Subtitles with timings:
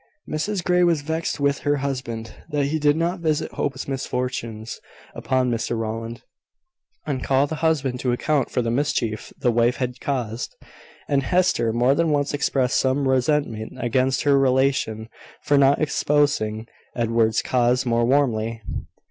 [0.27, 4.81] Mrs Grey was vexed with her husband that he did not visit Hope's misfortunes
[5.13, 6.23] upon Mr Rowland,
[7.05, 10.55] and call the husband to account for the mischief the wife had caused;
[11.07, 15.07] and Hester more than once expressed some resentment against her relation
[15.43, 16.65] for not espousing
[16.95, 18.63] Edward's cause more warmly.